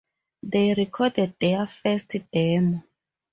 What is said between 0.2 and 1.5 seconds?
They recorded